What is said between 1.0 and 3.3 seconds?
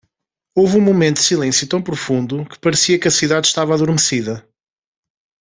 de silêncio tão profundo que parecia que a